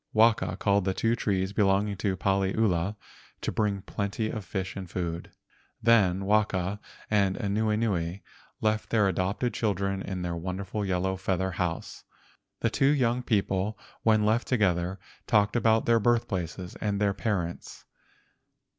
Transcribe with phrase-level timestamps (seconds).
[0.13, 2.95] Waka called the two trees belonging to Paliula
[3.41, 5.29] to bring plenty of fish and food.
[5.79, 6.79] Then Waka
[7.11, 8.21] and Anuenue
[8.61, 12.03] left their adopted children in the wonderful yellow feather house.
[12.61, 17.85] The two young people, when left together, talked about their birthplaces and their parents.